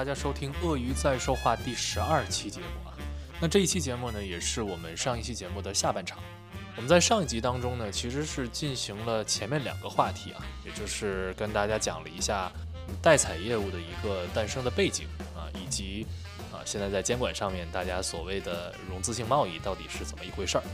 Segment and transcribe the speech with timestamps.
[0.00, 2.96] 大家收听《鳄鱼在说话》第十二期节目啊。
[3.38, 6.18] 那这一期节目呢，也是我们上一期节目的下半场。
[6.74, 12.50] 我们在上一集当中呢，其实是进行了前面两个话题啊，也就是跟大家讲了一下
[13.02, 16.06] 代采业务的一个诞生的背景啊，以及
[16.50, 20.64] 啊现在在监管上面大家所谓的融资性贸易到底是怎么一回事儿。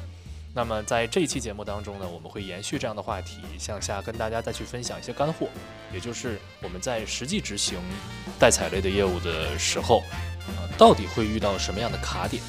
[0.57, 5.48] 那么在这一期节目当中呢，我们会延续这样的话题，向下跟大家再去分享一些干货，
[5.92, 7.78] 也就是我们在实际执行
[8.38, 9.98] 代采类的业务的时候，
[10.48, 12.42] 啊，到底会遇到什么样的卡点，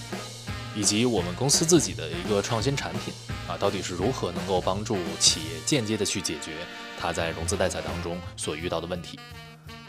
[0.73, 3.13] 以及我们公司自己的一个创新产品
[3.45, 6.53] 啊，到底是如何能够帮助企业间接的去解决
[6.97, 9.19] 它在融资代采当中所遇到的问题。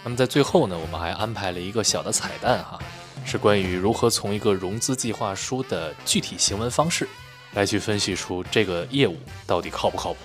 [0.02, 2.80] 那么在最后呢，我们还安排了一个小的彩蛋哈，
[3.24, 7.08] 是关于如何从一个融资计划书的具体行文方式。
[7.54, 9.16] 来去分析出这个业务
[9.46, 10.18] 到底靠不靠谱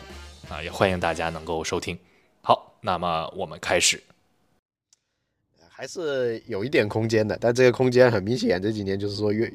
[0.49, 0.61] 啊！
[0.61, 1.97] 也欢迎大家能够收听。
[2.41, 4.01] 好，那么我们开始。
[5.69, 9.51] 还是有一点空间的，但这个空间很明显，这几年就是说越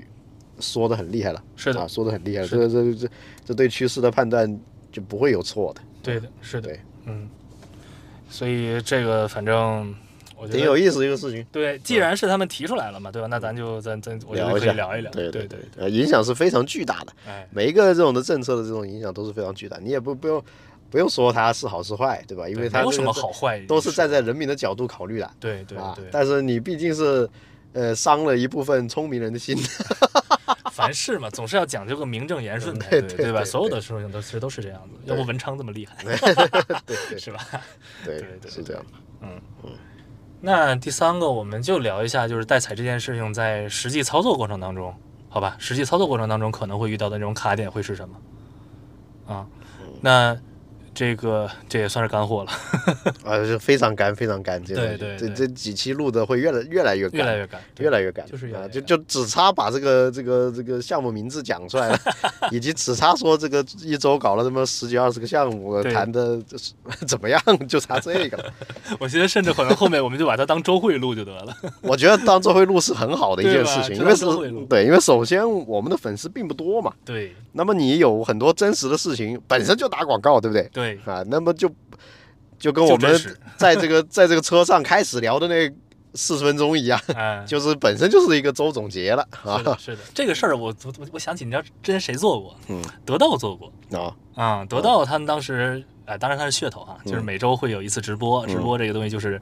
[0.59, 1.45] 缩的很厉害了。
[1.57, 2.49] 是的，缩的很厉害了。
[2.49, 3.09] 这这这
[3.45, 4.61] 这对趋势的判断
[4.91, 5.81] 就不会有错的。
[6.03, 6.69] 对的，是的。
[6.69, 7.29] 对，嗯。
[8.29, 9.95] 所以这个反正。
[10.47, 13.27] 挺有意思一个事情，对，既然是他们提出来了嘛，对吧？
[13.29, 20.43] 那咱就咱咱我聊一下，聊一聊，对对对，呃，影响是非常巨大的，哎，每一个这种的政策的这种影响都是非常巨大，你也不不用
[20.91, 22.49] 不用说它是好是坏，对吧？
[22.49, 26.05] 因为它没有什么好坏，都是站在人民的角度考虑的，对对对。
[26.13, 27.29] 但是你毕竟是
[27.73, 29.57] 呃伤了一部分聪明人的心，
[30.73, 33.45] 凡事嘛总是要讲究个名正言顺的，对对吧？
[33.45, 35.97] 所有的事情都其实都是这样子，要不文昌这么厉害，
[36.87, 37.41] 对 是吧？
[38.05, 38.83] 对对是这样，
[39.21, 39.29] 嗯
[39.65, 39.71] 嗯。
[40.41, 44.95] 那第三个，我们就聊一下，就是代采这件事情在实际操作过程当中，
[45.29, 45.57] 好吧？
[45.59, 49.35] 实际操作过程当中可能会遇到的那种卡点会是什么？
[49.35, 49.47] 啊，
[50.01, 50.39] 那。
[50.99, 52.51] 这个这也算是干货了，
[53.25, 54.61] 啊，是非常干，非常干。
[54.65, 58.27] 对对，这这几期录的会越来越来越干，越来越干，越来越干。
[58.27, 62.01] 就是啊，就就只差把这个这个这个项目名字讲出来了，
[62.51, 66.73] 以及只差说这个一周搞了这么十几二十个项目，谈的是
[67.07, 68.53] 怎么样，就差这个了。
[68.99, 71.57] 我觉得甚至可能后面我们就把它当周会录就得了。
[71.81, 74.25] 我觉得当周会录是很好的一件事情，因为是
[74.69, 76.93] 对，因为首先我们的粉丝并不多嘛。
[77.05, 77.37] 对。
[77.59, 80.71] 那么你有很多真实的事情，本身就打广告，对不对？
[80.73, 80.99] 对。
[81.05, 81.71] 啊，那么就。
[82.59, 83.17] 就跟我们
[83.57, 85.71] 在这个在这个车上开始聊的那
[86.15, 87.01] 四十分钟一样，
[87.47, 89.63] 就是本身就是一个周总结了啊。
[89.79, 92.57] 是的，这个事儿我我我想起，你知道之前谁做过？
[92.67, 99.41] 嗯，得到做过啊啊，得到他们当时，哎，当然他是噱头啊，就是每周会有一次直播，直播这个东西就是。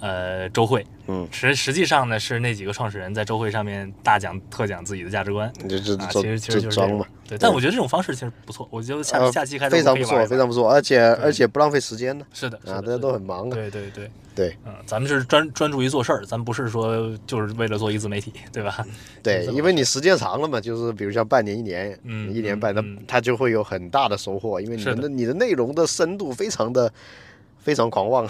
[0.00, 7.38] 呃，周会，嗯，实实际上呢是那几个创始人在周会上面大讲特讲自己的价值观，这这其实其实就是装嘛，对。
[7.38, 12.26] 但我觉得这种方式其实不错，我觉得下下期开始非常不错，非常不错，而且而且不浪费时间呢。
[12.32, 13.48] 是的，啊，大家都很忙。
[13.48, 18.84] 对对对对，嗯，咱们是专专注于做事儿，咱不是说就是为了做一自媒体，对吧？
[19.22, 26.92] 对，因为你时间长了嘛，就是比如像半年、一年，嗯，一年半，那它就会有很大的收获，因为你的你的内容的深度非常的。
[27.66, 28.24] 非常狂妄，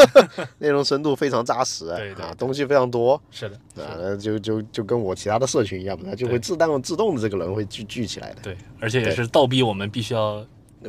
[0.56, 10.42] 内容深度非常扎实，对啊，东西非常多，是的，啊，就就就跟我其他的社群一样，它就会自动自动的这个人会聚聚起来的，对，而且也是倒逼我们必须要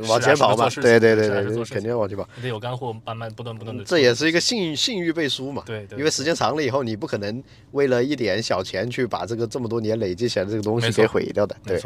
[0.08, 11.78] 往前跑嘛，对对对对，肯定要往前跑，得有干货，慢慢不断不断的，这也是一个信信誉背书嘛，对，因为时间长了以后，你不可能为了一点小钱去把这个这么多年累积起来的这个东西给毁掉的，对，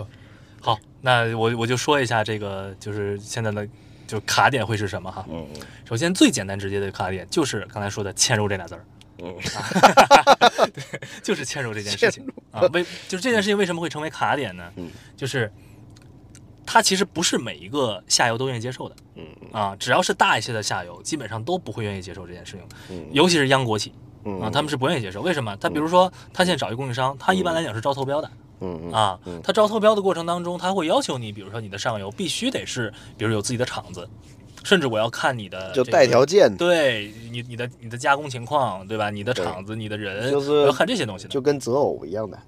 [0.61, 3.67] 好，那我我就说一下这个，就是现在的。
[4.07, 5.25] 就卡点会是什么哈？
[5.29, 5.61] 嗯嗯。
[5.85, 8.85] 首先最简单直接的卡点就是刚才说的嵌入这俩字儿。
[9.19, 9.35] 嗯。
[10.73, 12.61] 对，就是嵌入这件事情 啊。
[12.73, 14.71] 为就是这件事情为什么会成为卡点呢？
[14.77, 14.91] 嗯。
[15.17, 15.53] 就是
[16.65, 18.97] 它其实不是每一个下游都愿意接受的。
[19.15, 22.63] 嗯啊，只要是大一些的下游，基本上都不会愿意接受这件事情。
[22.91, 23.07] 嗯。
[23.13, 23.93] 尤其是央国企。
[24.25, 24.41] 嗯。
[24.41, 25.21] 啊，他们是不愿意接受。
[25.23, 25.57] 为什么？
[25.57, 28.31] 他比如说，他现在找一个供应商，他一般来讲是招投标的。
[28.61, 34.09] 嗯啊，他招投标的过程当中，他会要求你，比如说你的上游必须得是，比如有自己的厂子，
[34.65, 39.11] 甚至我要看你的就带条件，对你你的你的加工情况，对吧？
[39.11, 42.39] 你的厂子、你的人，就是要看这些东西，就跟择偶一样的，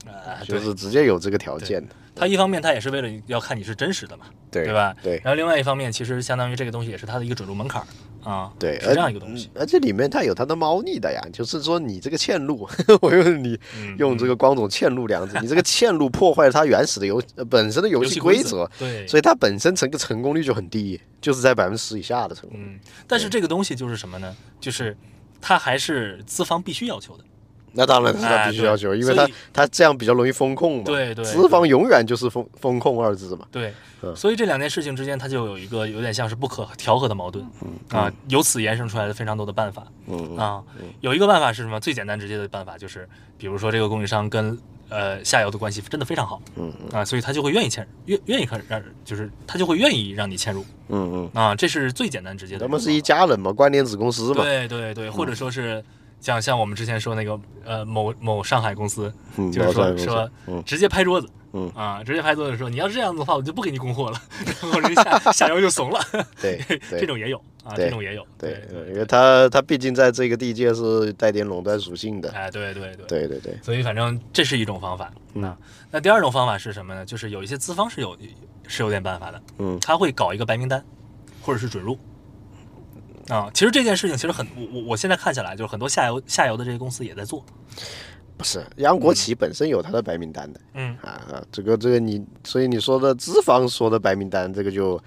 [0.46, 1.94] 就是直接有这个条件的。
[2.16, 4.92] 他一方面他也是为了要看你是真实的嘛，对对吧？
[5.02, 5.20] 对。
[5.22, 7.80] 然后另外一方面，其实相当于这个东西也是他的一个准入门槛。
[8.28, 12.68] 啊，对，是这样一个东西，而且里面它有它的猫腻的呀，就是说你这个嵌入，
[13.00, 13.58] 我用你
[13.96, 22.58] 用这个光总嵌入两个字， 你这个嵌入破坏了它原始的游本身的游戏 规则，对，所以它本身成个成功率就很低，就是在百分之十以下的成功。
[22.60, 24.36] 嗯，但是这个东西就是什么呢？
[24.60, 24.94] 就是
[25.40, 27.24] 它还是资方必须要求的。
[27.72, 30.84] 那当然是他必须要求，因为他他这样比较容易风控嘛。
[30.84, 33.46] 对对，资方永远就是风风控二字嘛。
[33.52, 33.72] 对，
[34.16, 37.46] 所以这两件事情之间，它就有一个有点像是不可调和的矛盾
[37.90, 38.10] 啊。
[38.28, 39.86] 由此延伸出来的非常多的办法
[40.36, 40.62] 啊。
[41.00, 41.78] 有一个办法是什么？
[41.78, 52.66] 最简单直接的办法就是，比如说这个供应商跟呃下游的关系真的非常好，嗯啊，所以他就会愿意签，愿愿意可让，就是他就会愿意让你签入，嗯嗯啊，这是最简单直接的。
[52.66, 54.42] 他们是一家人嘛，关联子公司嘛。
[54.42, 55.84] 对对对，或者说是。
[56.20, 59.12] 像像我们之前说那个呃某某上海公司，
[59.52, 60.30] 就是说说
[60.64, 64.20] 直接拍桌子，嗯啊直接拍桌子说你要是这样子的话，我就不给你供货了，
[64.62, 66.00] 然后人 下下游就怂了。
[66.40, 66.60] 对，
[66.90, 68.26] 这种也有啊，这种也有。
[68.36, 72.30] 对，因为他他毕竟在这个地界是带点垄断属性的。
[72.32, 73.58] 哎，对对对对对对。
[73.62, 75.12] 所以反正这是一种方法。
[75.32, 75.56] 那
[75.90, 77.04] 那第二种方法是什么呢？
[77.04, 78.16] 就是有一些资方是有
[78.66, 79.42] 是有点办法的。
[79.58, 80.84] 嗯，他会搞一个白名单，
[81.40, 81.98] 或者是准入。
[83.28, 87.44] 啊，其实这件事情其实很，我我我现在看下来，就是很多下游下游的这些公司也在做。
[88.36, 90.60] 不是，央国企本身有它的白名单的。
[90.74, 95.00] 嗯啊啊，这个这个你，所以你说的资方说的白名单，这个就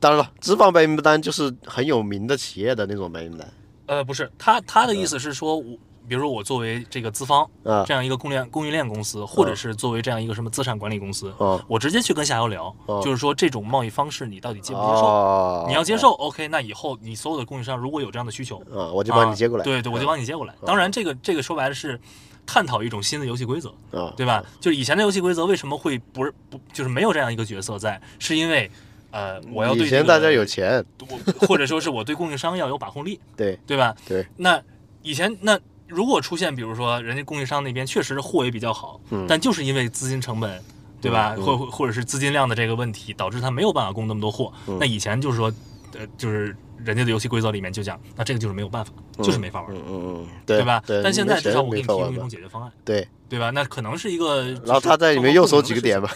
[0.00, 3.48] 当然了，资方白名单就是很有名的企业的那种白名单。
[3.86, 5.78] 呃，不是，他他的意思是说我。
[6.08, 7.48] 比如说我作为这个资方，
[7.86, 11.32] 这样一个供应链供应链公司，或者是作为这样一个什么资产管理公司，
[11.68, 12.74] 我直接去跟下游聊，
[13.04, 15.64] 就是说这种贸易方式你到底接不接受？
[15.68, 19.64] 你要接受，OK，那以后你所有的供应商如果有这样的需求，啊，我就帮你接过来。
[19.64, 20.54] 对对，我就帮你接过来。
[20.64, 22.00] 当然，这个这个说白了是
[22.46, 23.72] 探讨一种新的游戏规则，
[24.16, 24.42] 对吧？
[24.60, 28.00] 就是以前的游戏规则为什么会不是不就是没有这样一个角色在？
[28.18, 28.70] 是因为
[29.10, 33.94] 呃，我要对以前大家有钱，我或者说是我对供应商要有把控力， 对对吧？
[34.06, 34.26] 对。
[34.36, 34.62] 那
[35.02, 35.58] 以前那。
[35.88, 40.62] 如果出现，比如说人家供应商那边确实货也比较好，但就是因为资金成本，
[41.00, 41.34] 对吧？
[41.36, 44.52] 或或者是资金量的这个问题，导致他没有办法供那么多货。
[44.78, 45.52] 那以前就是说，
[45.98, 46.54] 呃，就是
[46.84, 48.92] 人家的游戏规则里面就讲，那这个就是没有办法，
[49.22, 50.82] 就是没法玩，嗯嗯，对吧？
[51.02, 53.50] 但现在至少我给你提供一种解决方案，对对吧？
[53.50, 56.10] 那可能是一个，然后他在里面又收几个点吧，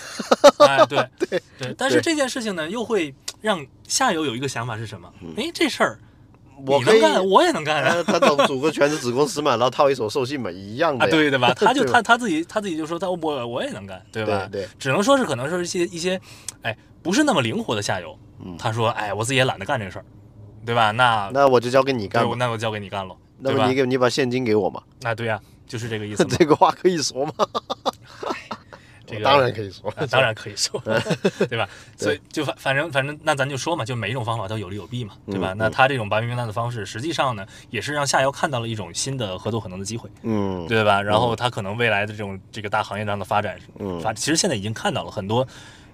[0.58, 1.74] 哎，对 对对。
[1.78, 5.10] 但是这件事情呢，又会让下游有一个想法是什么？
[5.36, 5.98] 哎，这事儿。
[6.66, 8.02] 我能干，我也能干啊！
[8.02, 11.08] 他总组个全职子公司嘛，然后套一手授信嘛，一样的。
[11.08, 11.52] 对 对吧？
[11.54, 14.48] 他就他他自己他自己就说他我我也能干，对吧？
[14.50, 16.20] 对，只能说是可能是一些一些，
[16.62, 18.16] 哎，不是那么灵活的下游。
[18.58, 20.04] 他说，哎，我自己也懒得干这个事儿，
[20.66, 20.90] 对吧？
[20.90, 24.82] 那那我就交给你干，那我交给你干了，那么你给你把现金给我嘛？
[25.00, 26.24] 那对呀，就是这个意思。
[26.38, 27.32] 这个话可以说吗？
[29.12, 30.82] 这个当然可以说，当然可以说，
[31.48, 31.68] 对吧？
[31.96, 35.54] 所以就反反正反正，那咱就说嘛，就每一种方法都有利有弊嘛，对吧？
[35.56, 41.02] 那他这种白名单的方式，实际上呢，也是让下游看到了一种新的合作可能的机会，嗯，对吧？
[41.02, 45.46] 然后他可能未来的这种这个大行业上的发展，嗯，发其实现在已经看到了很多。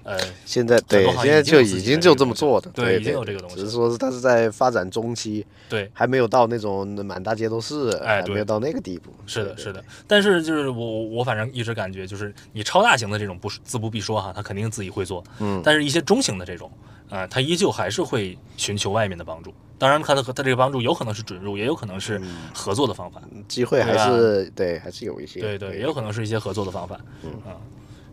[0.08, 9.12] 呃，现在对，现在就已经就这么做的，对，已经有这个东西，只是说它是在发展中期，对，还没有到那种满大街都是，哎，没有到那个地步。
[9.26, 9.84] 是的，是的。
[10.06, 15.60] 但是就是我我反正一直感觉，就是你超大型的这种不自不必说哈，他肯定自己会做，嗯。
[15.62, 16.72] 但是一些中型的这种，
[17.10, 19.52] 啊，他依旧还是会寻求外面的帮助。
[19.76, 22.20] 当然，他的他这个帮助有可能是准入，也有可能是
[22.52, 27.60] 合作的方法，机会还是对，还是有一些，对对，也有可能是一些合作的方法，嗯啊，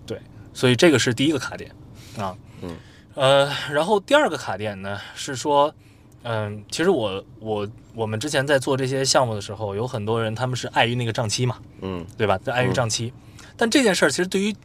[0.06, 0.19] 对，
[0.53, 1.71] 所以这个是第一个卡点。
[2.17, 2.75] 啊，嗯，
[3.13, 5.73] 呃，然后第二个卡点呢是说，
[6.23, 12.38] 嗯，其实我我我们之前在做这些项目的时候，有很多人他们是碍于那个账期嘛，嗯，对吧？
[12.38, 13.13] 在碍于账期，
[13.57, 14.56] 但这件事儿其实对于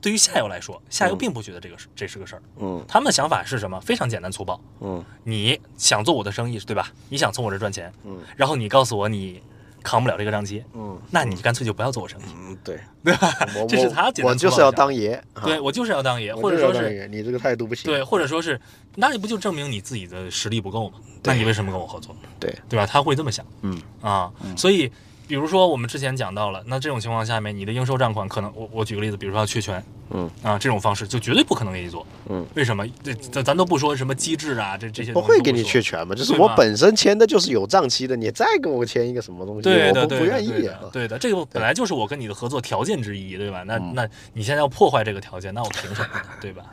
[0.00, 3.80] 对于下游来说，下游并不觉得这个是这是个事儿，嗯，他们的想法是什么？
[3.80, 6.92] 非常简单粗暴，嗯，你想做我的生意对吧？
[7.08, 9.42] 你想从我这赚钱，嗯，然后你告诉我你。
[9.84, 13.32] 扛不了这个账期，嗯，那你干脆就不要做我生意，嗯，对，对吧？
[13.68, 18.60] 这是他我就是要当爷，对我就是要当爷，或者说是你这个态度不行，对，或者说是，
[18.96, 20.96] 那你不就证明你自己的实力不够吗？
[21.22, 22.16] 那你为什么跟我合作？
[22.40, 22.84] 对，对吧？
[22.84, 24.90] 他会这么想，嗯啊，所以。
[25.26, 32.86] 比如说，我们之前讲到了，那这种情况下面，你的应收账款可能，我我举个例子，比如说要缺权，嗯啊，这种方式就绝对不可能给你做，嗯，为什么？
[33.02, 36.14] 这咱咱都不说什么机制啊，这这些不会给你确权嘛？
[36.14, 40.48] 就是我本身签的就是有账期的，你再给我签一个什么东西，对的，不愿意，
[40.92, 43.62] 对的，这个本来就是我跟你的合作条件之一，对吧？
[43.66, 46.08] 那那你现在要破坏这个条件，那我凭什么？
[46.40, 46.64] 对吧？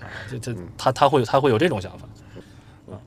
[0.00, 2.06] 啊，这这他他会他会有这种想法。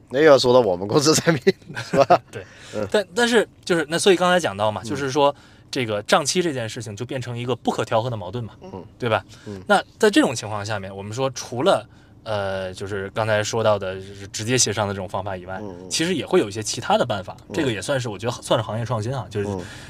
[0.09, 1.53] 那又要说到我们公司产品
[1.89, 2.21] 是吧？
[2.31, 2.43] 对，
[2.91, 5.33] 但但是就是那，所以刚才讲到嘛，就是说
[5.71, 9.23] 这个账期这件事情就变成一个不可调和的矛盾嘛，嗯，对吧？
[9.45, 11.87] 嗯，那在这种情况下面，我们说除了
[12.23, 17.35] 呃，就是刚才说到的就是直接协商的这种方法以外，其实也会有一些其他的办法。
[17.53, 19.47] 这个也算是我觉得算是行业创新啊，就是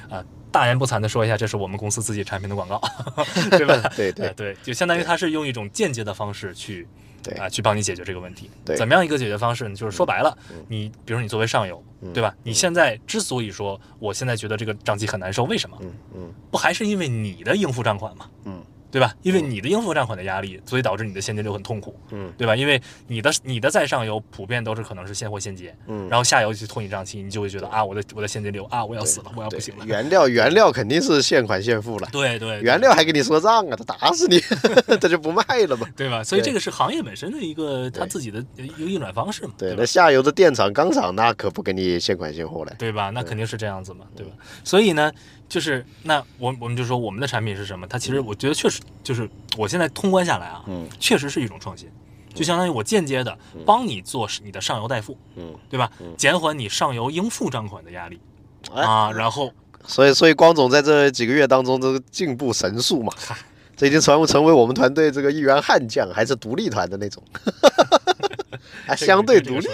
[0.10, 2.80] 啊，大言不惭的说一下，这是我们公司自己产品的广告，
[3.52, 3.92] 对吧？
[3.96, 6.88] 对对对，就相当于它是用一种间接的方式去。
[7.30, 8.50] 对啊，去帮你解决这个问题。
[8.66, 9.76] 对，怎么样一个解决方式呢？
[9.76, 11.84] 就是说白了，你比如你作为上游，
[12.14, 12.34] 对吧？
[12.44, 15.78] 你现在之所以说我现在觉得这个账期很难受，为什么？
[15.82, 18.30] 嗯嗯，不还是因为你的应付账款吗？
[18.46, 18.62] 嗯。
[18.92, 19.14] 对吧？
[19.22, 22.56] 因为你的应付账款的压力，所以导致你的现金流很痛苦，嗯，对吧？
[22.56, 29.86] 因为你的你的在上游普遍都是可能是现货现结，嗯，然后下游去拖你账期，你就会觉得啊，我的我的现金流啊，我要死了，我要不行了。
[29.86, 34.40] 原料原料肯定是现款现付了，对对，原料还给你说账啊，他打死你，
[35.00, 36.24] 他就不卖了嘛，对吧？
[36.24, 39.54] 所以这个是行业本身的一个他自己的一个运转方式嘛。
[39.58, 43.10] 对，那下游的电厂、钢厂那可不给你现款现货了，对吧？
[43.12, 44.32] 那肯定是这样子嘛，对吧？
[44.64, 45.12] 所以呢。
[45.50, 47.88] 就是那我我们就说我们的产品是什么？
[47.88, 49.28] 它其实我觉得确实就是
[49.58, 51.90] 我现在通关下来啊，嗯，确实是一种创新，
[52.34, 55.92] 就相当于我间接的帮你做你的上游代付，嗯，对吧？
[56.16, 58.20] 减缓你上游应付账款的压力
[58.74, 59.52] 哎、啊，然后
[59.88, 63.12] 所以所以光总在这几个月当中都进步神速嘛，
[63.76, 67.24] 这已经成成为我们团队这个一员悍将，还是独立团的那种。
[68.86, 69.68] 还 相对独立，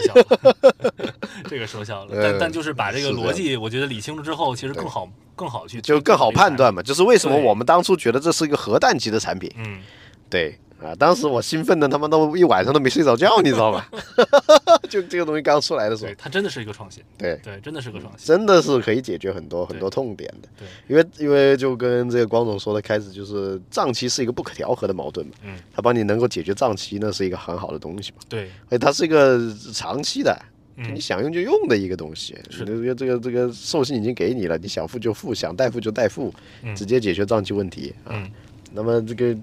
[1.48, 6.82] 这个说笑了，但但就是把这个逻辑，我觉得理清楚之后，其实更好更好去就更好判断嘛。
[6.82, 9.52] 就是为什么我们当初觉得这是一个核弹级的产品？
[9.58, 9.82] 嗯，
[10.30, 13.90] 对啊，当时我兴奋的他妈都一晚上都没睡着觉，你知道吧？
[14.90, 17.04] 就这个东西刚出来的时候，它真的是一个创新。
[17.18, 20.50] 对对，真的是个创新，真的是可以解决很多很多痛点的。
[20.58, 25.34] 对，因为因为就跟这个光总说的，开始就是账期是一个不可调和的矛盾嘛。
[25.44, 28.18] 嗯，他帮你能够解决账期，那是一个很好的东西嘛。
[28.28, 29.40] 对，而且它是一个
[29.74, 30.38] 长期的。
[30.78, 38.12] 嗯、你想用就用的一个东西，是这个这个这个授信已经给你了，你想付就付，想代付就代付，嗯、直接解决账期问题啊。
[38.12, 38.30] 嗯、
[38.74, 39.34] 那么这个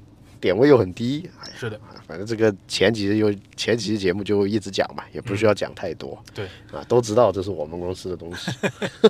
[0.42, 6.20] 点位又很低，哎、是的，反正这个前几又前几期节目就一直讲嘛，也不需要讲太多。
[6.34, 8.50] 对啊，都知道这是我们公司的东西。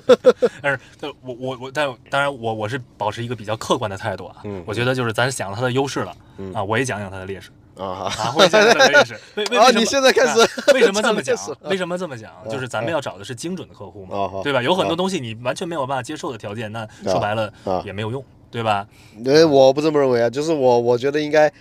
[0.61, 0.79] 但是，
[1.21, 4.35] 我我我，但当然我我是保持一个比较客观的态度啊。
[4.43, 7.49] 嗯，我觉得就是咱想了它的优势了，嗯啊，我也讲讲它的劣势。
[7.75, 8.29] 啊啊！
[8.29, 9.19] 会讲它的劣势。
[9.33, 9.71] 为为什么？
[9.71, 10.37] 你现在开始
[10.75, 11.35] 为什么这么讲？
[11.63, 12.31] 为什么这么讲？
[12.47, 14.61] 就是咱们要找的是精准的客户嘛，对吧？
[14.61, 17.51] 有很多东西你完全没有办法接受的条件，那说白了
[17.83, 18.87] 也没有用，对吧？
[19.25, 21.51] 呃，我不这么认为啊，就是我我觉得应该，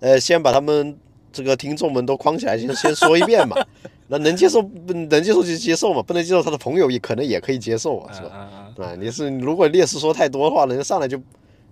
[0.00, 0.96] 呃，先把他们
[1.32, 3.56] 这个听众们都框起来，先先说一遍嘛。
[4.12, 8.30] 那能接受能接受就接受嘛，不能接受他的朋友也可能也可以接受啊，是吧？
[8.84, 11.16] 啊，你是如果劣势说太多的话，人家上来就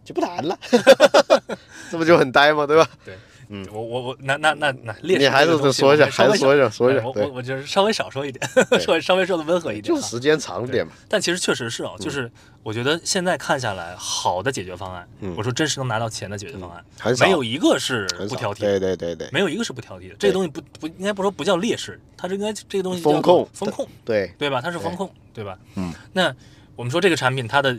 [0.04, 0.56] 就不谈了，
[1.90, 2.64] 这不就很呆吗？
[2.64, 2.88] 对吧？
[3.04, 3.14] 对。
[3.50, 7.02] 嗯，我我我那那那那劣势，你还是说一下，还是说一下，说一下。
[7.04, 8.46] 我我我就是稍微少说一点，
[8.80, 10.92] 说稍微说的温和一点，就时间长点嘛。
[11.08, 12.30] 但其实确实是啊，就是
[12.62, 16.84] 我觉得现在看下来，好的解决方案，我说真实能拿到钱的解决方案，
[17.20, 18.60] 没有一个是不挑剔。
[18.60, 20.14] 对对对对，没有一个是不挑剔的。
[20.18, 24.60] 这个东西不不应该不说不叫劣势，它这应该这个东西风控风控，对对吧？
[24.60, 25.58] 它是风控，对吧？
[25.76, 25.92] 嗯。
[26.12, 26.34] 那
[26.76, 27.78] 我们说这个产品它的。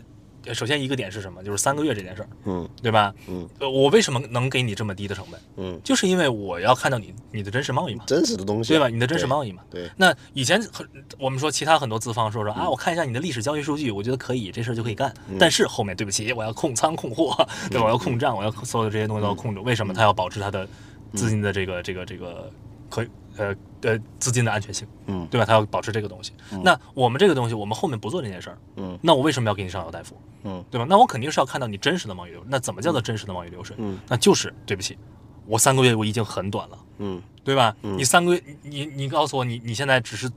[0.52, 1.42] 首先一个点是什么？
[1.42, 3.14] 就是三个月这件事儿，嗯，对吧？
[3.28, 5.40] 嗯，呃，我为什么能给你这么低的成本？
[5.56, 8.88] 嗯，就是因为我要看到你你的真实贸易嘛，真实的东西，对吧？
[8.88, 9.62] 你的真实贸易嘛。
[9.70, 9.90] 对。
[9.96, 15.12] 那以前很我们说其他很多资方说说啊，我看一下你的历史交易数据，我觉得可以，这事儿就可以干。
[15.38, 19.60] 但是后面对不起，我要控仓控货，对，我要控账，我要所有的这些东西都要控制。
[19.60, 20.66] 为什么他要保持他的
[21.14, 22.50] 资金的这个这个这个
[22.88, 23.04] 可
[23.40, 24.86] 呃呃资金的安全性？
[25.06, 25.46] 嗯，对吧？
[25.46, 26.32] 他要保持这个东西。
[26.62, 28.58] 那我们这个东西，我们后面不做这件事儿。
[28.76, 30.20] 嗯，那我为什么要给你上药代付？
[30.44, 30.86] 嗯，对吧？
[30.88, 32.42] 那我肯定是要看到你真实的贸易流。
[32.46, 33.74] 那怎么叫做真实的贸易流水？
[33.78, 34.98] 嗯，那就是对不起，
[35.46, 36.78] 我三个月我已经很短了。
[36.98, 37.74] 嗯，对吧？
[37.80, 40.30] 你三个月，你你告诉我，你你现在只是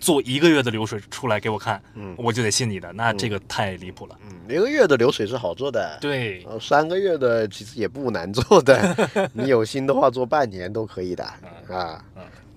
[0.00, 2.92] 做一个月的流水出来给我看，嗯，我就得信你的。
[2.94, 4.18] 那这个太离谱了。
[4.24, 9.08] 嗯，一个月的流水是好做的，对，三个月的其实也不难做的。
[9.32, 11.24] 你有心的话，做半年都可以的
[11.68, 12.02] 啊。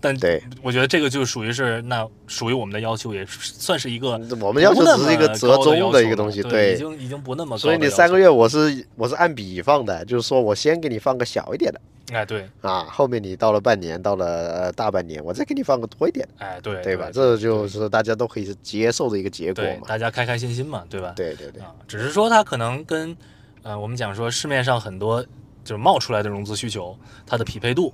[0.04, 7.58] 但对，我觉得这个就属于是那属于我们的要求，也算是一个我们要求只是一个折中的一个东西，对，已经已经不那么。
[7.58, 11.80] 所以你三个月我是我是按比放的，就是说我先给你放个小一点的，
[12.12, 17.10] 哎对，啊，后面你到了半年，到了呃大半年，我再给你放个多一点，哎对，对吧？
[17.10, 21.14] 这就是大家都可以接受的一个结果嘛，大家开开心心嘛，对吧？
[21.16, 23.16] 对对对，啊，只是说它可能跟
[23.62, 25.24] 呃我们讲说市面上很多
[25.64, 26.94] 就是冒出来的融资需求，
[27.26, 27.94] 它的匹配度。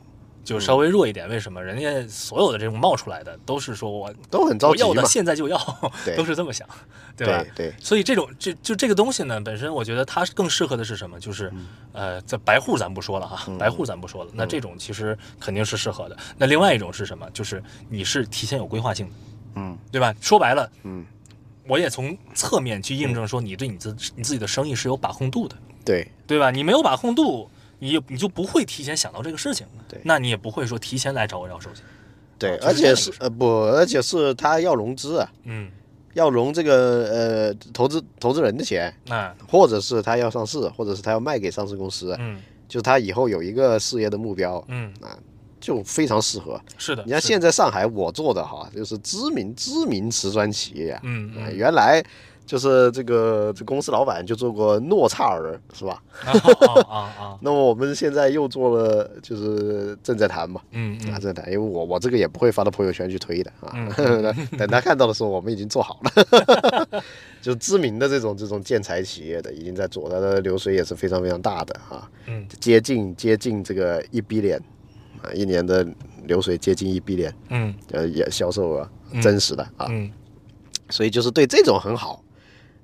[0.49, 1.63] 就稍微弱一点，为什么？
[1.63, 5.57] 人家所有的这种冒出来的都是说我都很着急要的现在就要，
[6.17, 6.67] 都是这么想，
[7.15, 7.45] 对吧？
[7.55, 7.71] 对。
[7.79, 11.19] 所以这种就就这个东西呢，本身我觉得它更适合的是什么？
[11.19, 11.53] 就是
[11.93, 14.31] 呃，在白户咱不说了哈，白户咱不说了。
[14.33, 16.17] 那这种其实肯定是适合的。
[16.35, 17.29] 那另外一种是什么？
[17.31, 19.13] 就是你是提前有规划性的，
[19.55, 20.15] 嗯，对吧？
[20.19, 21.05] 说白了，嗯，
[21.67, 26.49] 我也从侧面去印证说你对你自你自己的生意是有把控度的，对对吧？
[26.49, 27.47] 你没有把控度。
[27.79, 31.83] 你你就不会提前想到这个事情，对，那你也不会说提前来找我要授信，
[32.37, 35.69] 对，而且是呃不，而且是他要融资啊，嗯，
[36.13, 45.17] 要融这个呃投资投资人的钱，啊，或者是他要上市，或者是他要卖给上市公司，嗯，就他以后有一个事业的目标，嗯啊，
[45.59, 46.59] 就非常适合。
[46.77, 52.03] 是的，你看现在上海我做的哈，就是知名知名瓷砖企业啊，嗯啊，原来
[52.49, 56.01] 就是这个这公司老板就做过诺查尔，是吧？
[56.25, 67.01] 啊啊啊啊， 那么我们现在又做了，就是正在谈嘛，嗯啊，嗯正在谈，因为我我这个也不会发到朋友圈去推的啊，嗯 等他看到的时候，我们已经做好了，
[67.39, 72.47] 就知名的这种这种建材企业的已经在做，它的流水也是非常非常大的啊，嗯。
[72.59, 74.59] 接近接近这个一 B 脸
[75.21, 75.87] 啊，一年的
[76.25, 77.75] 流水接近一 B 脸，嗯。
[77.91, 78.89] 呃，也销售额
[79.21, 80.11] 真实的啊，嗯。
[80.89, 82.23] 所以就是对这种很好，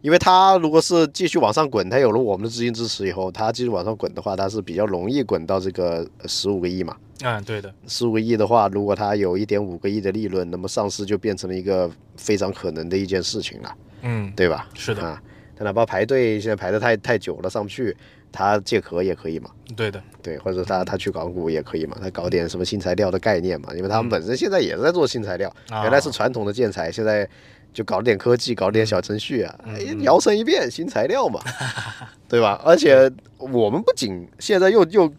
[0.05, 6.95] 因为它如果是继续往上滚，它有了我们的资金支持以后，它继续往上滚的话，它是比较容易滚到这个十五个亿嘛。
[7.23, 14.69] 嗯，对的，十五个亿的话，如果它有一点五个亿的利润，那么上市就变成了一个非常可能的一件事情了，嗯对吧？
[14.75, 15.19] 是的啊，
[15.57, 17.97] 它哪怕排队现在排的太太久了上不去，
[18.31, 19.49] 它借壳也可以嘛。
[19.75, 27.27] 对的，对，或者他他去港股也可以嘛，他搞点什么新材料的概念嘛，因为他们本身现在也是在做新材料，啊原来是传统的建材，现在
[27.75, 29.53] 就搞点科技，搞点小程序啊，
[29.99, 31.41] 摇身一变新材料嘛，
[32.29, 32.59] 对吧？
[32.63, 35.13] 而且我们不仅现在又又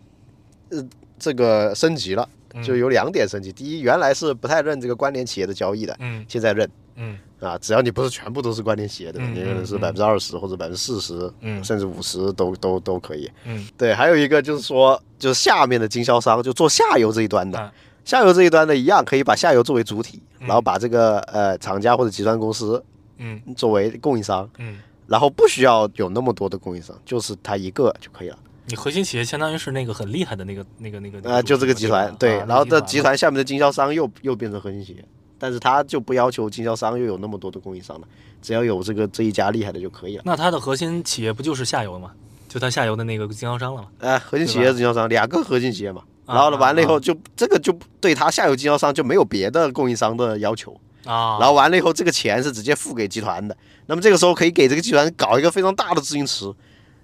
[0.70, 0.82] 呃
[1.18, 2.26] 这个升级了，
[2.64, 6.24] 就有两点升级，第一，原来是不太认这个关联企业的交易的，嗯。
[6.26, 6.68] 现在认。
[6.96, 7.18] 嗯。
[7.38, 11.62] 啊，只要你不是全部都是关联企业的，嗯你可能是嗯百分之二十或者百分之四十，嗯。
[11.62, 13.30] 甚至五十都都都可以。
[13.44, 13.66] 嗯。
[13.76, 17.70] 对，还有一个就是说，就是下面的经销商，就做下游这一端的，啊
[18.06, 22.82] 下游这一端的一样可以把下游作为主体，嗯然后把这个呃厂家或者集团公司
[23.18, 28.38] 嗯作为供应商，嗯，然后不需要有那么多的供应商，就是他一个就可以了。
[28.66, 35.04] 你核心企业相当于是那个很厉害的那个那个那个呃，就这个集团，对，然后这集团团下面的经销商又又变成核心企业，
[35.36, 38.06] 但是他就不要求经销商又有那么多的供应商了，
[38.40, 40.22] 只要有这个这一家厉害的就可以了。
[40.24, 42.12] 那它的核心企业不就是下游吗？
[42.48, 43.88] 就它下游的那个经销商了嘛？
[43.98, 46.88] 呃，核心企业经销商两个核心企业嘛，啊然后呢，完了以啊。
[46.88, 50.72] 后就这个就对他下游经销商就没有别的供应商的要求，
[51.04, 53.56] 啊，然后完了以后这个钱是直接付给集团的，
[53.86, 56.52] 那么这个时候可以给这个集团搞一个非常大的资金池，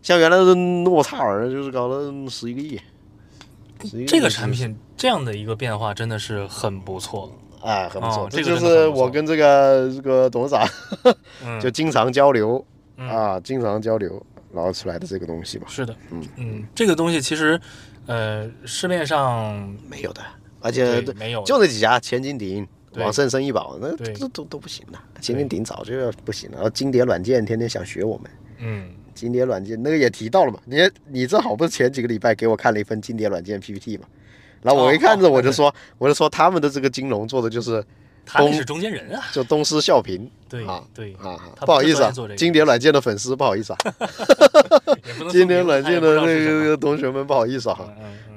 [0.03, 2.81] 像原来的诺萨尔就是搞了十一个亿
[3.81, 7.33] ，11个亿这个产品这样的一个变化真的是很不错。
[7.63, 10.69] 哎很不错，哦这就是我跟这个这个董事长
[11.45, 12.65] 嗯，就 经常交流。
[12.97, 13.09] 嗯。
[13.09, 14.21] 啊，经常交流，
[14.53, 16.23] 然后出来的这个东西吧，是的，嗯。
[16.37, 17.61] 嗯，这个东西其实，
[18.07, 20.21] 呃，市面上没有的，
[20.61, 24.99] 而且对没有就那几家，千金鼎、对往盛、生意宝，那对这都都不行的。
[25.21, 30.59] 千金鼎早就要不行了，然后金蝶软件天天想学我们，嗯金蝶软件那个也提到了嘛。
[30.65, 34.05] 你你正好不是前几个礼拜给我看了一份金蝶软件 PPT 嘛？
[34.63, 37.85] 然后我一看着哦我就说，我就说他们的这个金融做的就是东
[38.25, 43.79] 他那是中间人啊，就东施效颦 对啊对，啊，不好意思啊专业做这，个金蝶软件的粉丝不好意思啊
[45.07, 47.79] 也不能说金蝶明软件的那个同学们不好意思啊。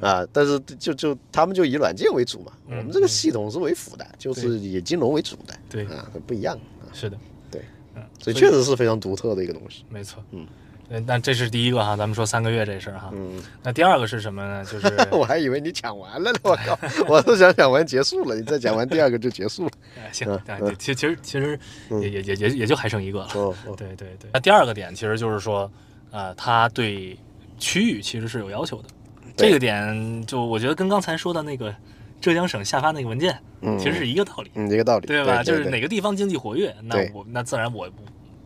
[0.02, 7.18] 啊，但是就就他们就以软件为主嘛，嗯我们这个系统是为辅的，就是以金融为主的，对啊，不一样啊，是的，
[7.50, 7.62] 对，
[7.96, 9.84] 嗯，所以确实是非常独特的一个东西。
[9.90, 10.46] 没错，嗯
[10.88, 13.10] 对，那这是第一个哈，咱们说三个月这事儿哈。
[13.14, 14.64] 嗯，那第二个是什么呢？
[14.66, 19.72] 就是 我还以为你讲完了呢，我靠，我都想讲完结束了，你再讲完第二个就结束了。
[19.98, 21.60] 哎行嗯，哎嗯其其实其实
[22.02, 23.28] 也也也也也就还剩一个了。
[23.34, 24.30] 哦哦，对对对。
[24.34, 25.70] 那第二个点其实就是说，
[26.12, 27.18] 呃，它对
[27.58, 28.90] 区域其实是有要求的。
[29.36, 31.74] 这个点就我觉得跟刚才说的那个
[32.22, 35.44] 浙江省下发那个文件嗯，其实是一个道理，嗯，这个道理，对吧？
[35.44, 37.90] 对就是哪个地方经济活跃，那我那自然我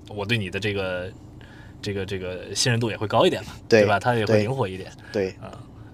[0.08, 1.12] 我对你的这个
[1.82, 4.00] 这个这个信任度也会高一点嘛，对吧？
[4.00, 5.52] 它也会灵活一点对，啊。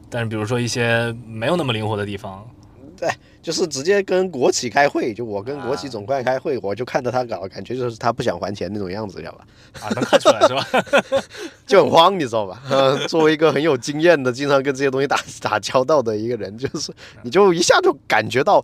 [0.09, 2.47] 但是比如说一些没有那么灵活的地方，
[2.97, 3.09] 对
[3.41, 9.45] 就是直接跟国企开会，就我跟国企啊总会开会，我就看着他搞，感觉就是他不想还钱那种样子，知道吧？
[9.81, 11.21] 啊，能看出来是吧？
[11.67, 12.61] 就很慌，你知道吧？
[12.69, 16.91] 呃， 作为一个很有经验的，经常跟这些东西打打交道的一个人，就是
[17.23, 18.63] 你就一下就感觉到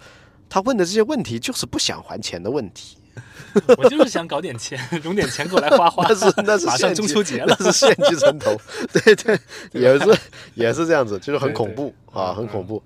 [0.50, 2.98] 他问的这些问题就是不想还钱的问题。
[3.78, 6.06] 我就是想搞点钱， 融点钱过来花花。
[6.08, 8.56] 那是那是 马上中秋节了，那是献祭城头，
[8.94, 9.40] 对对，
[9.74, 10.20] 也是
[10.56, 12.82] 也是这样子，就是很恐怖啊，嗯很恐怖。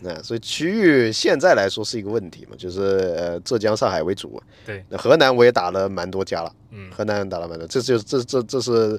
[0.00, 2.80] 那所以区域现在来说是一个问题嘛，就是
[3.18, 4.40] 呃浙江、上海为主。
[4.64, 6.88] 对，那河南我也打了蛮多家了，嗯。
[6.92, 8.96] 河南打了蛮多，这就这这这是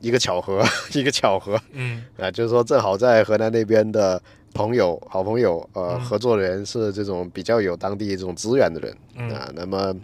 [0.00, 2.04] 一个巧合，一个巧合嗯。
[2.18, 4.22] 啊，就是说正好在河南那边的
[4.58, 6.00] 朋友、好朋友、呃嗯。
[6.00, 9.30] 合作人是这种比较有当地这种资源的人嗯。
[9.30, 9.94] 啊，那么。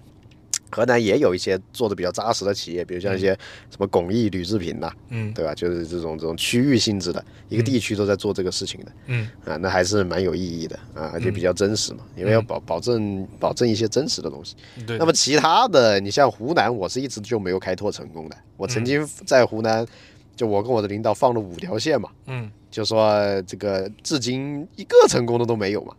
[0.70, 3.28] 河南也有一些做的比较扎实的企业，比如像一些
[3.70, 5.32] 什么巩义铝制品呐、嗯。
[5.32, 5.54] 对吧？
[5.54, 9.28] 就是这种这种区域性质的，一个地区都在做这个事情的嗯。
[9.44, 14.56] 啊，那还是蛮有意义的啊，而且比较真实嘛，因为要保保证保证一些真实的东西。
[14.98, 18.36] 那么其他的，你像湖南，我是一直就没有开拓成功的。
[18.56, 19.86] 我曾经在湖南
[20.34, 25.94] 就我跟我的领导放了五条线嘛，嗯，就说这个至今一个成功的都没有嘛。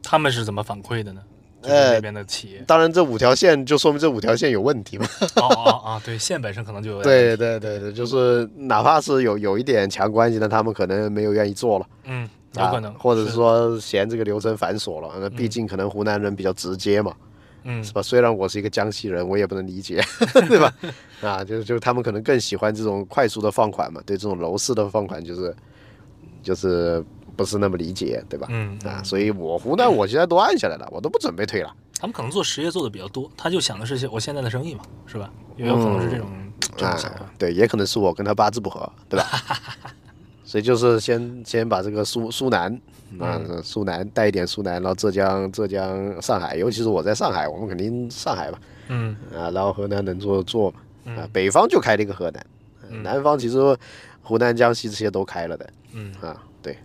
[0.00, 1.20] 他们是怎么反馈的呢？
[1.62, 5.04] 呃，那边的企业，当然这五条线就说明这五条线有问题嘛。
[5.34, 7.02] 哦哦哦，对，线本身可能就有。
[7.02, 11.86] 对对对对，就是哪怕是有有一点强关系的，他们可能没有愿意做了。
[12.04, 15.10] 嗯，有可能，或者是说嫌这个流程繁琐了。
[15.18, 17.12] 那毕竟可能湖南人比较直接嘛。
[17.18, 17.26] 嗯，
[17.82, 18.02] 是吧？
[18.02, 20.02] 虽然我是一个江西人，我也不能理解，
[20.48, 20.72] 对吧？
[21.22, 25.54] 啊，就是就是他们可能更喜欢这种快速的放款嘛，对这种楼市的放款就是
[26.42, 27.04] 就是
[27.36, 28.46] 不是那么理解，对吧？
[28.50, 31.74] 嗯啊，所以我湖南我现在都按下来了，我都不准备退了。
[31.98, 35.30] 他们可能做实业做的比较多，他就想的是我现在的生意嘛，是吧？
[35.56, 36.28] 也有可能是这种
[36.76, 37.30] 这种想法。
[37.36, 39.26] 对，也可能是我跟他八字不合，对吧？
[40.44, 42.80] 所以就是先先把这个苏苏南。
[43.18, 48.60] 啊，苏南带一点苏南，然后浙江、浙江、上海，尤其是我在上海，我们肯定上海吧。
[48.88, 49.16] 嗯。
[49.34, 51.14] 啊，然后河南能做做嘛？
[51.14, 52.46] 啊，北方就开了一个河南，
[53.02, 53.58] 南方其实
[54.22, 55.70] 湖南、江西这些都开了的。
[55.92, 56.12] 嗯。
[56.20, 56.76] 啊，对。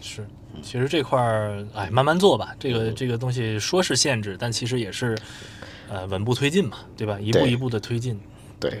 [0.00, 0.24] 是，
[0.62, 2.54] 其实这块儿，哎，慢慢做吧。
[2.60, 5.18] 这个这个东西说是限制，但其实也是，
[5.88, 7.18] 呃，稳步推进嘛，对吧？
[7.18, 8.20] 一步一步的推进。
[8.60, 8.70] 对。
[8.70, 8.80] 对，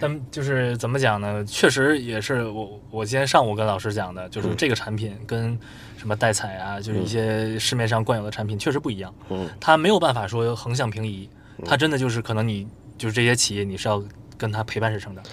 [0.00, 1.44] 但就是怎么讲呢？
[1.44, 5.58] 确实也是我我今天上午跟老师讲的，就是这个产品跟
[5.96, 9.14] 什么代采啊，就是一些市面上惯有的产品确实不一样。
[9.28, 11.28] 嗯，它没有办法说横向平移，
[11.64, 12.66] 它真的就是可能你
[12.98, 14.02] 就是这些企业你是要
[14.36, 15.24] 跟它陪伴式成长。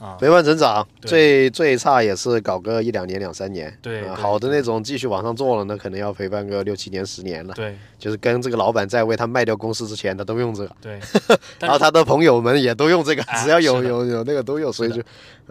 [0.00, 3.70] 啊，陪伴成长，最最差也是搞个一两年、两三年。
[3.82, 7.52] 对，好的那种继续往上做了，那可能要陪伴个六七年、十年了。
[7.52, 10.74] 对，就是跟这个老板在为他卖掉公司之前，他都用这个。
[10.80, 10.98] 对，
[11.60, 15.02] 然后他的朋友们也都用这个，只要有有有那个都有，所以就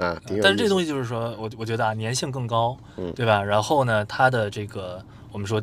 [0.04, 2.76] 啊，但是这东西就是说我我觉得啊，粘性更高，
[3.16, 3.44] 对吧？
[3.44, 5.00] 然后呢，它的这个
[5.32, 5.62] 我们说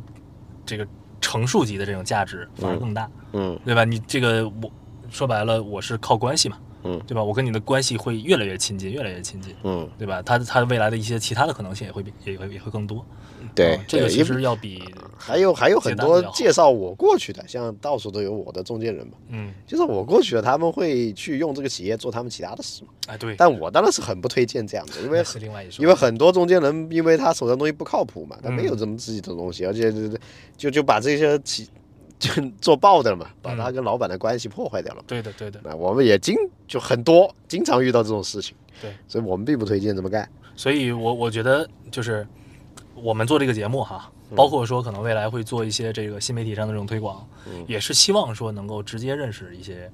[0.64, 0.86] 这个
[1.20, 3.84] 乘数级的这种价值反而更大，嗯，对吧？
[3.84, 4.70] 你这个我
[5.10, 6.56] 说白了，我是靠关系嘛。
[6.86, 7.22] 嗯，对吧？
[7.22, 10.22] 我跟你的关系会越来越亲近，越来越亲近，嗯，对吧？
[10.22, 13.04] 他他未来的一些其他的可能性也会比也会也会更多。
[13.54, 14.82] 对，这个其实要比
[15.16, 19.12] 还有还有很多介绍我过去的，像到处都有我的中间人嘛。
[19.28, 22.88] 嗯，就是我过去了，他们会去用这个企业做他们其他的事嘛。
[23.06, 23.34] 哎，对。
[23.36, 29.92] 但我当然是很不推荐这样的，因为 是另外一因为很多中间人，因为他手上东西不靠谱嘛，他没有这么自己的东西，而且
[30.56, 31.68] 就就把这些企。
[32.18, 35.04] 就做爆的了嘛，把他跟老板的关系破坏掉了。
[35.06, 35.60] 对的，对的。
[35.62, 36.34] 那我们也经
[36.66, 38.56] 就很多，经常遇到这种事情。
[38.80, 40.28] 对，所以我们并不推荐这么干。
[40.54, 42.26] 所以我我觉得就是
[42.94, 47.26] 我们做这个节目哈，包括说可能未来会做一些这个新媒体上的这种推广，
[47.66, 49.90] 也是希望说能够直接认识一些。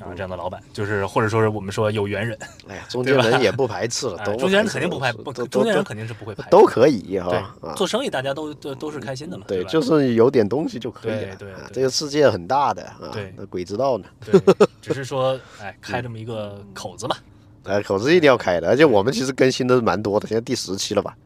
[0.00, 7.54] 啊，这样的老板就是或者说是我们说有缘人，哎呀，中间人也不排斥了，都中间人肯定不排，不，中间人肯定是不会排，都可以哈。
[7.76, 9.44] 做生意大家都都都是开心的嘛。
[9.46, 11.12] 对，就是有点东西就可以。
[11.12, 14.04] 对对，这个世界很大的啊，那鬼知道呢。
[14.24, 14.40] 对，
[14.80, 17.16] 只是说 哎，开这么一个口子嘛。
[17.64, 21.16] 哎，口子一定要开的，而且我们其实更新的蛮多的，现在第十期了吧？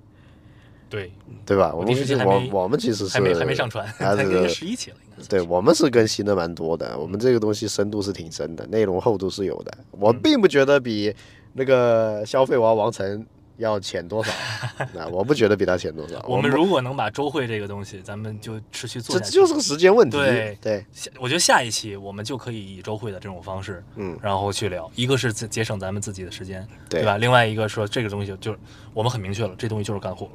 [0.89, 1.11] 对，
[1.45, 1.73] 对吧？
[1.75, 4.97] 我们我我们其实是还没还没上传，才更十一期了。
[5.29, 9.79] 对我们是更新的蛮多的，我们这个东西深度是挺深的，内容厚度是有的。
[9.93, 11.15] 我并不觉得比
[11.55, 14.31] 那个消费王王成要浅多少，
[14.93, 16.23] 那我不觉得比他浅多少。
[16.29, 20.19] 我们如果能把周会这个东西，咱们就持续做下去，这就是个时间问题。
[20.19, 20.85] 对对，
[21.19, 24.89] 我觉得下一期我们就可以以周会的这种方式，嗯，然后去聊。
[24.95, 27.17] 一个是节省咱们自己的时间，对吧？
[27.17, 28.59] 另外一个说这个东西就是
[28.93, 30.29] 我们很明确了，这东西就是干货。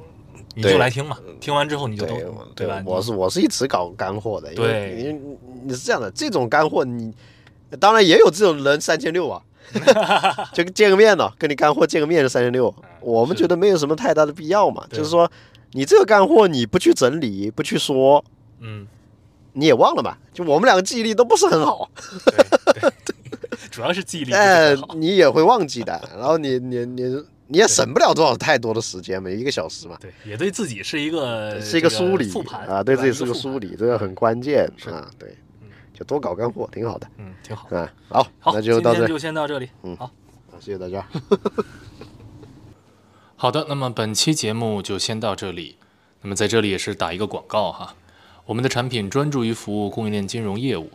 [0.54, 2.14] 你就来听嘛，听完之后你就都
[2.54, 2.82] 对吧？
[2.84, 5.20] 我是我是一直搞干货的，对，因为
[5.64, 7.12] 你是这样的，这种干货你
[7.80, 9.42] 当然也有这种人三千六啊，
[10.52, 15.30] 就见个面呢，跟你干货见个面就三千六，我们觉得没有什么太大的必要嘛，就是说
[15.72, 18.22] 你这个干货你不去整理不去说，
[18.60, 18.86] 嗯，
[19.54, 21.88] 你也忘了嘛，就我们两个记忆力都不是很好，
[23.70, 27.24] 主要是记忆力哎，你也会忘记的，然后你你你。
[27.52, 29.94] 你也省不了多少太多的时间嘛，一个小时嘛。
[30.00, 35.10] 对，也对自己是一个是一个梳理复盘啊，对自己是个梳理，这个很关键啊。
[35.18, 37.06] 对，嗯，就多搞干货，挺好的。
[37.18, 37.68] 嗯，挺好。
[37.76, 39.68] 啊，好，好，那就到这，就先到这里。
[39.82, 40.06] 嗯，好，
[40.50, 41.06] 好，谢谢大家。
[43.36, 45.76] 好的，那么本期节目就先到这里。
[46.22, 47.94] 那么在这里也是打一个广告哈，
[48.46, 50.90] 我们的产品专注于服务供应链金融业务，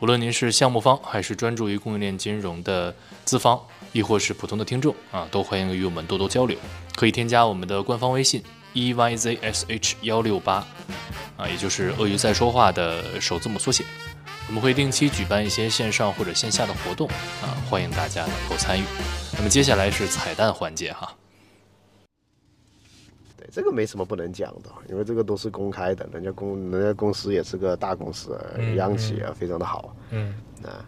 [0.00, 2.92] 无论您是项目方还是专注于供应链金融的
[3.24, 3.60] 资方。
[3.92, 6.58] 亦或是普通的听众啊，都欢迎与我们多多交流。
[6.96, 10.66] 可以添加我们的官方微信 e y z s h 幺六八
[11.36, 13.84] 啊，也就是鳄鱼在说话的首字母缩写。
[14.48, 17.06] 我们会定期举办一些线上或者线下的活动
[17.42, 18.84] 啊，欢迎大家能够参与。
[19.36, 21.14] 那么接下来是彩蛋环节哈。
[23.36, 28.38] 对，这个没什么不能讲的，因为这个都是公开的，人家公人家公司也是个大公司，
[28.76, 29.94] 央企啊，非常的好。
[30.10, 30.84] 嗯啊。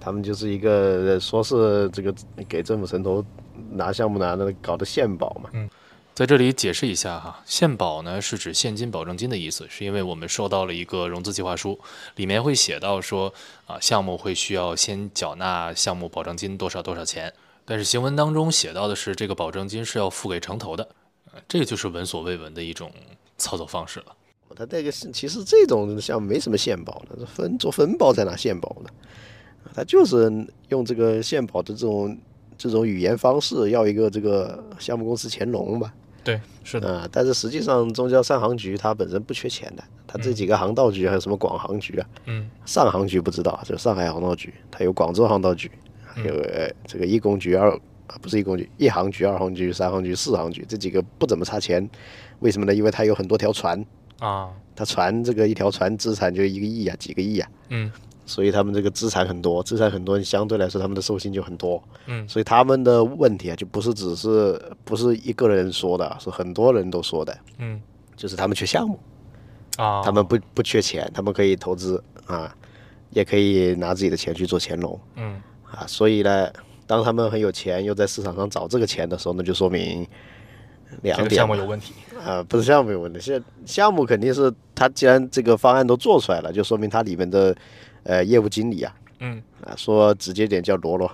[0.00, 2.14] 他们就是一个说是这个
[2.48, 3.24] 给政府城投
[3.72, 5.50] 拿项目拿的搞的现保嘛。
[5.52, 5.68] 嗯，
[6.14, 11.78] 在这里解释一下哈，现保呢是指现金保证金的意思，是因为我们收到了一个融资计划书，
[12.16, 13.32] 里面会写到说
[13.66, 17.32] 啊，项目会需要先缴纳项目保证金多少多少钱，
[17.64, 20.88] 但是行文当中写到的是这个保证金是要付给城投的，
[21.48, 22.90] 这个就是闻所未闻的一种
[23.38, 24.06] 操作方式了。
[24.56, 28.90] 他这个是其实这种项目没什么现保的，分做分包在哪现保呢？
[29.72, 30.30] 他就是
[30.68, 32.18] 用这个现保的这种
[32.58, 35.94] 这种语言方式，要一个这个项目公司钱笼吧？
[36.22, 37.08] 对，是的啊。
[37.12, 42.06] 但是实际上，中交三航局它本身不缺钱的，它这几个航道局还有什么广航局啊？
[42.26, 45.70] 嗯，上航局不知道，就上海航道局，它有广州航道局，
[46.04, 46.34] 还有
[46.86, 47.70] 这个一公局二
[48.06, 51.88] 啊，不是一公局，一航局、二航局、三航局、四航局这几个不怎么差钱，
[52.40, 52.74] 为什么呢？
[52.74, 53.84] 因为它有很多条船。
[54.20, 57.90] 啊，它船这个一条船资产就一个亿啊，几个亿啊，嗯，
[58.26, 67.80] 所以他们这个资产很多，资产很多，相对来说他们的授信就很多，嗯，所以他们的问题啊，就不是只是不是一个人说的，是很多人都说的，嗯，
[68.16, 68.98] 就是他们缺项目。
[69.76, 72.54] 啊，他们不不缺钱，他们可以投资啊，
[73.10, 76.48] 也可以拿自己的钱去做乾隆，嗯，啊，所以呢，
[76.86, 80.06] 当他们很有钱，又在市场上找这个钱的时候，那就说明。
[81.02, 81.34] 两点。
[81.34, 81.92] 项目有问题。
[82.24, 87.52] 啊，不是项目有问题，是项目肯定是他既然这个方案都做出来了，就说明它里面的
[88.04, 89.42] 呃业务经理啊，嗯。
[89.64, 91.06] 啊说直接点叫罗罗，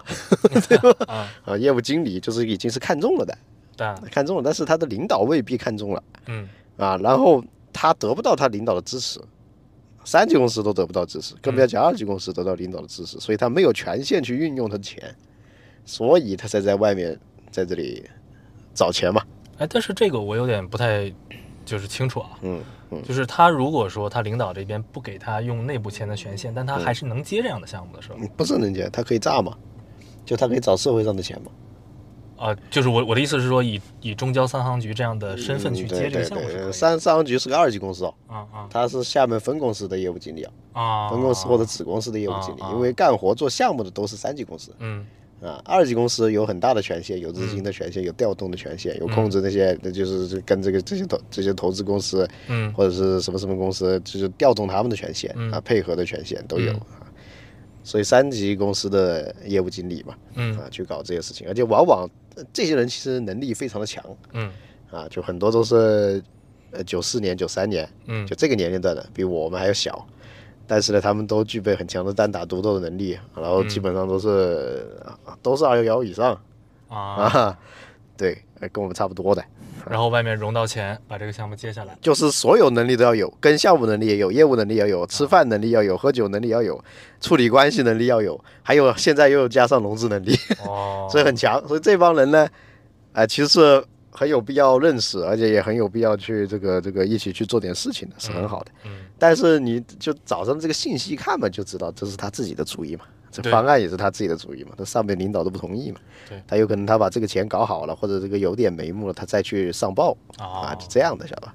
[1.06, 1.30] 啊。
[1.44, 3.38] 啊业务经理就是已经是看中了的，
[3.76, 6.48] 对，看中了，但是他的领导未必看中了，嗯。
[6.76, 9.20] 啊，然后他得不到他领导的支持，
[10.04, 15.14] 三级公司都得不到支持，更不要讲二级公司得到领导的支持，所以他没有权限去运用他的钱，
[15.84, 17.18] 所以他才在外面
[17.50, 18.02] 在这里
[18.74, 19.22] 找钱嘛。
[19.58, 21.12] 哎，但是这个我有点不太
[21.66, 22.30] 就是清楚啊。
[22.40, 28.18] 嗯嗯，就是他如果说他领导这边不给他用内部签的权限，但他还是能接这样的项目的，时候？
[28.36, 29.56] 不是能接，他可以炸嘛，
[30.24, 31.50] 就他可以找社会上的钱嘛。
[32.36, 44.74] 啊，就是我我的意思是说，以以中交三航局这样的身份去接这个项目是三三航局是个二级公司哦，啊啊，他是厦门分公司的业务经理啊，啊，分公司或者子公司的业务经理，因为干活做项目的都是三级公司。
[44.78, 45.06] 嗯。
[45.42, 57.08] 啊，二级公司有很大的权限，有资金的权限，有调动的权限，有控制那些，那就是跟这个这些投这些投资公司，嗯，或者是什么什么公司，就是调动他们的权限啊，配合的权限都有啊。
[57.82, 62.06] 所以三级公司的业务经理嘛，嗯，啊，去搞这些事情，而且往往
[62.52, 64.52] 这些人其实能力非常的强，嗯，
[64.90, 66.22] 啊，就很多都是
[66.70, 70.06] 呃九四年、九三年，嗯，就这个年龄段的，比我们还要小。
[70.72, 74.86] 但是呢，他们都具备很强的单打独斗的能力，然后基本上都是
[75.42, 76.40] 都是二幺幺以上
[76.88, 77.58] 啊，
[78.16, 79.44] 对，跟我们差不多的。
[79.88, 86.80] 然后外面融到钱，把这个项目接下来，就是所有能力都要有，跟项目能力也有，业务能力要有，吃饭能力要有，喝酒能力要有，
[87.20, 91.66] 处理关系能力要有，还有现在又加上融资能力，哦， 所以很强。
[91.66, 92.48] 所以这帮人呢，
[93.12, 98.70] 哎，其实是很有必要认识，而且也很有必要去这个这个一起去做点事情的，是很好的。
[98.84, 98.92] 嗯。
[99.20, 111.54] 但是你就早上这个信息一看嘛，就知道这是他自己的主意嘛，这方案也是他自己的主意嘛，他上面领导都不同意嘛，对，他有可能他把这个钱搞好了，或者这个有点眉目了，他再去上报啊，就这样的，晓得吧？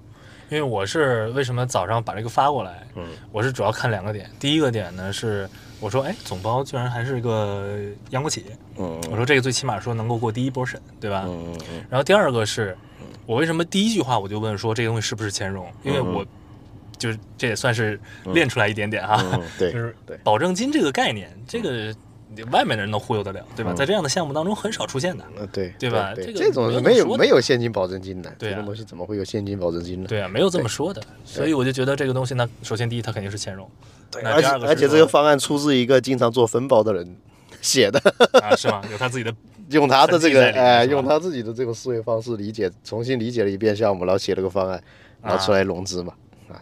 [0.50, 5.50] 因为我是为什么早上把这个发过来，嗯，我是主要看两个点，第一个点呢是
[5.80, 7.78] 我说，哎，总包居然还是个
[8.12, 11.24] 央国企业，嗯，我说这个最起码说能够过第一波审，对吧？
[11.26, 12.78] 嗯嗯，然后第二个是
[13.26, 16.24] 我为什么第一句话我就问说这个东西是不是钱融，因为我。
[17.06, 18.00] 就是这也算是
[18.34, 21.94] 练出来一点点哈，对，就是保证金这个概念，这个
[22.52, 23.72] 外面的人能忽悠得了，对吧？
[23.74, 26.14] 在这样的项目当中很少出现的，嗯，对，对吧？
[26.16, 30.10] 这这种没有没有现金保证金的，对这种东西怎么会有现金保证金呢？
[30.10, 33.70] 对啊，没有这么说的，所以我就觉得这个东西呢，首先第一，它肯定是钱融，
[34.10, 37.16] 对，而且而且这个方案出自一个经常做分包的人
[37.62, 38.02] 写的
[38.42, 38.82] 啊，是吗？
[38.92, 39.34] 有他自己的，
[39.70, 44.84] 用他的这个哎，用他自己的这个思维方式理解，重新理解了一遍项目，然后写了个方案，
[45.22, 46.14] 拿出来融资嘛。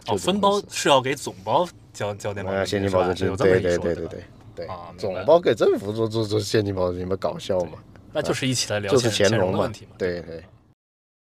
[0.08, 4.06] 哦，分包是要给总包交交点保证金，现金保证金，对对对对
[4.54, 4.66] 对。
[4.66, 7.78] 啊，总包给政府做做做现金保证金，不搞笑吗？
[8.12, 9.92] 那就是一起来聊就是钱融嘛，问题嘛。
[9.98, 10.42] 对对。